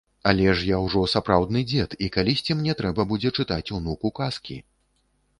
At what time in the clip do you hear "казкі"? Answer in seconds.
4.21-4.57